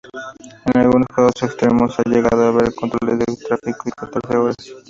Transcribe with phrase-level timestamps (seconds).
[0.65, 4.55] En algunos casos extremos, ha llegado a haber controles de tráfico de catorce horas.